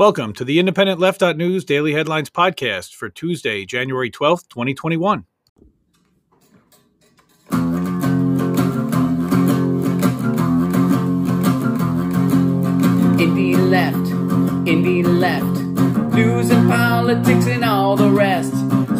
[0.00, 5.26] Welcome to the Independent Left News Daily Headlines Podcast for Tuesday, January 12th, 2021.
[13.18, 13.98] Indie left,
[14.64, 18.54] indie left, news and politics and all the rest.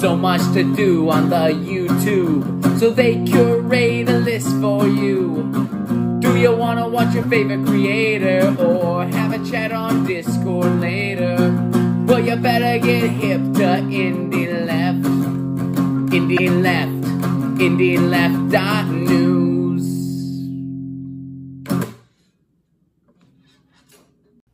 [0.00, 5.83] So much to do on the YouTube, so they curate a list for you.
[6.34, 11.36] Do you wanna watch your favorite creator or have a chat on Discord later?
[12.08, 15.04] Well, you better get hip to indie left,
[16.10, 16.90] indie left,
[17.60, 19.86] indie left news.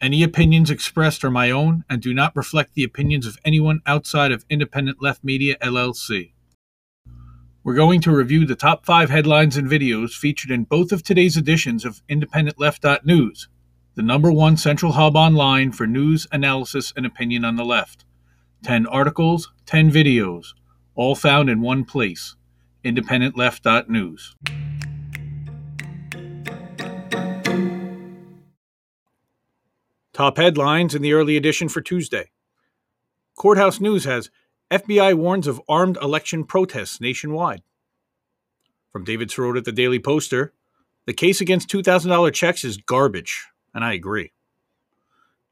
[0.00, 4.32] Any opinions expressed are my own and do not reflect the opinions of anyone outside
[4.32, 6.32] of Independent Left Media LLC.
[7.68, 11.36] We're going to review the top five headlines and videos featured in both of today's
[11.36, 13.46] editions of Independent Left News,
[13.94, 18.06] the number one central hub online for news, analysis, and opinion on the left.
[18.62, 20.54] 10 articles, 10 videos,
[20.94, 22.36] all found in one place
[22.84, 24.34] Independent Left News.
[30.14, 32.30] Top headlines in the early edition for Tuesday.
[33.36, 34.30] Courthouse News has
[34.70, 37.62] FBI warns of armed election protests nationwide.
[38.92, 40.52] From David Sirota at the Daily Poster,
[41.06, 44.32] the case against $2,000 checks is garbage, and I agree.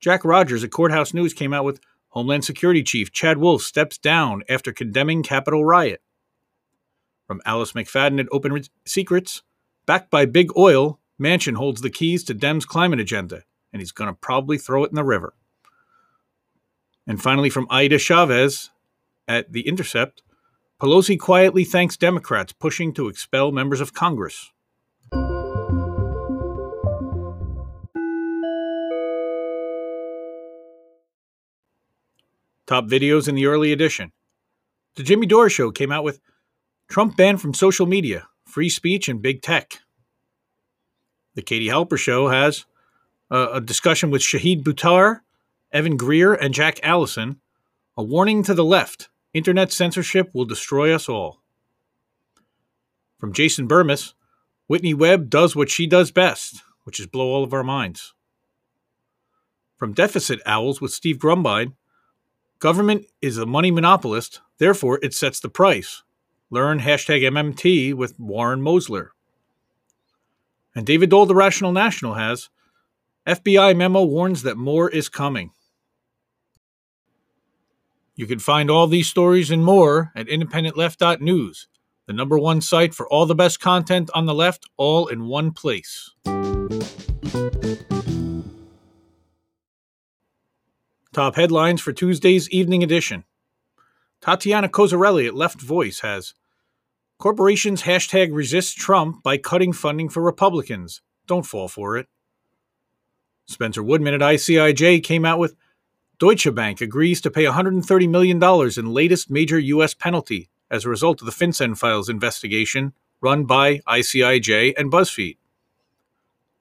[0.00, 4.42] Jack Rogers at Courthouse News came out with Homeland Security Chief Chad Wolf steps down
[4.48, 6.02] after condemning Capitol riot.
[7.26, 9.42] From Alice McFadden at Open Secrets,
[9.86, 13.42] backed by Big Oil, Manchin holds the keys to Dem's climate agenda
[13.76, 15.34] and he's going to probably throw it in the river.
[17.06, 18.70] And finally, from Aida Chavez
[19.28, 20.22] at The Intercept,
[20.80, 24.52] Pelosi quietly thanks Democrats pushing to expel members of Congress.
[32.66, 34.12] Top videos in the early edition.
[34.96, 36.20] The Jimmy Dore Show came out with
[36.88, 39.78] Trump banned from social media, free speech, and big tech.
[41.34, 42.66] The Katie Halper Show has
[43.30, 45.20] a discussion with Shahid Buttar,
[45.72, 47.40] Evan Greer, and Jack Allison.
[47.96, 51.42] A warning to the left internet censorship will destroy us all.
[53.18, 54.14] From Jason Bermas,
[54.66, 58.14] Whitney Webb does what she does best, which is blow all of our minds.
[59.76, 61.74] From Deficit Owls with Steve Grumbine,
[62.60, 66.02] government is a money monopolist, therefore it sets the price.
[66.50, 69.08] Learn hashtag MMT with Warren Mosler.
[70.74, 72.48] And David Doel, the Rational National, has
[73.26, 75.50] FBI memo warns that more is coming.
[78.18, 81.68] You can find all these stories and more at independentleft.news,
[82.06, 85.52] the number one site for all the best content on the left, all in one
[85.52, 86.14] place.
[91.12, 93.24] Top headlines for Tuesday's evening edition.
[94.22, 96.32] Tatiana Cozzarelli at Left Voice has
[97.18, 101.02] Corporations hashtag resist Trump by cutting funding for Republicans.
[101.26, 102.06] Don't fall for it.
[103.46, 105.54] Spencer Woodman at ICIJ came out with
[106.18, 108.42] Deutsche Bank agrees to pay $130 million
[108.78, 109.92] in latest major U.S.
[109.94, 115.36] penalty as a result of the FinCEN files investigation run by ICIJ and BuzzFeed.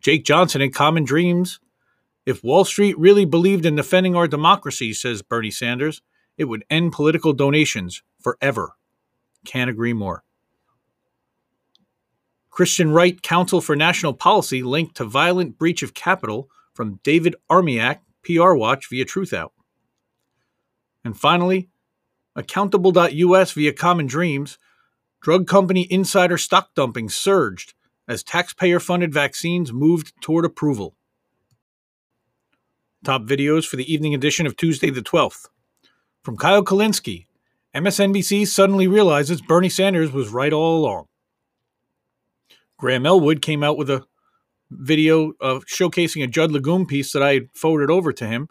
[0.02, 1.60] Jake Johnson at Common Dreams.
[2.26, 6.02] If Wall Street really believed in defending our democracy, says Bernie Sanders,
[6.38, 8.76] it would end political donations forever.
[9.46, 10.24] Can't agree more.
[12.50, 18.00] Christian Right Council for National Policy linked to violent breach of Capitol from David Armiak,
[18.26, 19.52] PR Watch via Truthout.
[21.04, 21.70] And finally,
[22.36, 24.58] Accountable.us via Common Dreams,
[25.22, 27.74] drug company insider stock dumping surged
[28.08, 30.96] as taxpayer funded vaccines moved toward approval.
[33.06, 35.48] Top videos for the evening edition of Tuesday the 12th.
[36.24, 37.28] From Kyle Kulinski,
[37.74, 41.06] MSNBC suddenly realizes Bernie Sanders was right all along.
[42.78, 44.06] Graham Elwood came out with a
[44.72, 48.50] video of showcasing a Judd Legum piece that I forwarded over to him.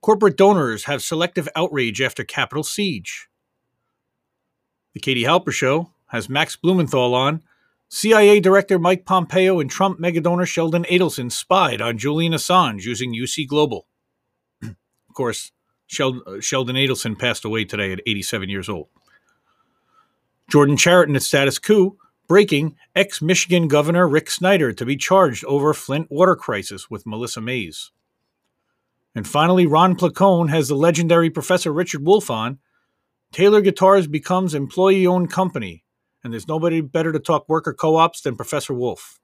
[0.00, 3.28] Corporate donors have selective outrage after Capitol siege.
[4.94, 7.42] The Katie Halper Show has Max Blumenthal on.
[7.90, 13.46] CIA Director Mike Pompeo and Trump megadonor Sheldon Adelson spied on Julian Assange using UC
[13.48, 13.86] Global.
[14.62, 15.52] of course,
[15.86, 18.88] Sheldon, uh, Sheldon Adelson passed away today at 87 years old.
[20.50, 21.96] Jordan Chariton at Status Coup
[22.28, 27.40] Breaking ex Michigan Governor Rick Snyder to be charged over Flint water crisis with Melissa
[27.40, 27.90] Mays.
[29.14, 32.58] And finally, Ron Placone has the legendary Professor Richard Wolff on.
[33.32, 35.84] Taylor Guitars becomes employee owned company,
[36.22, 39.18] and there's nobody better to talk worker co ops than Professor Wolff.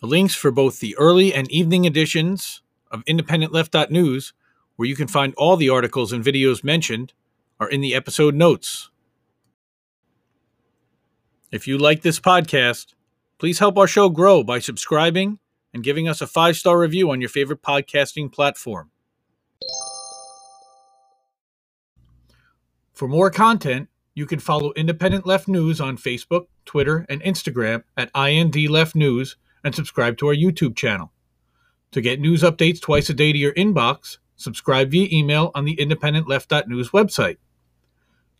[0.00, 4.32] The links for both the early and evening editions of IndependentLeft.news,
[4.76, 7.12] where you can find all the articles and videos mentioned,
[7.60, 8.90] are in the episode notes.
[11.56, 12.92] If you like this podcast,
[13.38, 15.38] please help our show grow by subscribing
[15.72, 18.90] and giving us a five star review on your favorite podcasting platform.
[22.92, 28.10] For more content, you can follow Independent Left News on Facebook, Twitter, and Instagram at
[28.14, 31.10] IND Left News and subscribe to our YouTube channel.
[31.92, 35.76] To get news updates twice a day to your inbox, subscribe via email on the
[35.76, 37.38] independentleft.news website.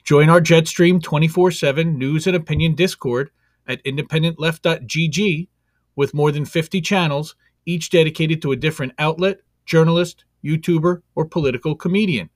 [0.07, 3.31] Join our Jetstream 24 7 news and opinion Discord
[3.67, 5.49] at independentleft.gg
[5.97, 7.35] with more than 50 channels,
[7.67, 12.31] each dedicated to a different outlet, journalist, YouTuber, or political comedian.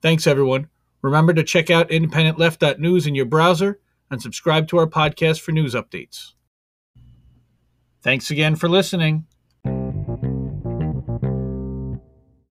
[0.00, 0.68] Thanks, everyone.
[1.02, 3.80] Remember to check out independentleft.news in your browser
[4.10, 6.32] and subscribe to our podcast for news updates.
[8.00, 9.26] Thanks again for listening.